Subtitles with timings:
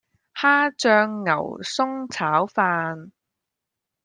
[0.33, 3.11] 蝦醬牛崧炒飯